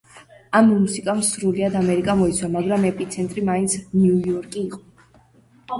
ამ 0.59 0.69
მუსიკამ 0.69 1.21
სრულიად 1.27 1.77
ამერიკა 1.81 2.15
მოიცვა, 2.23 2.49
მაგრამ 2.57 2.89
ეპიცენტრი 2.93 3.45
მაინც 3.53 3.79
ნიუ-იორკი 3.95 4.65
იყო. 4.67 4.83